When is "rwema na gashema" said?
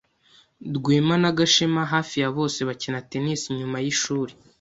0.75-1.83